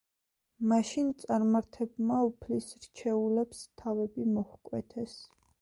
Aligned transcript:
მაშინ 0.71 1.11
წარმართებმა 1.23 2.17
უფლის 2.29 2.71
რჩეულებს 2.87 3.63
თავები 3.83 4.29
მოჰკვეთეს. 4.35 5.17